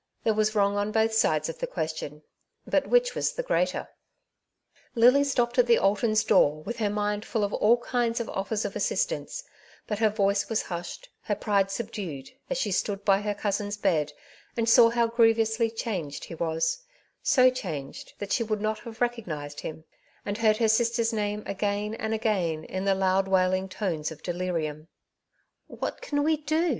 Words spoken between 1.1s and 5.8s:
sides of the question, but which was the greater? Lily stopped at the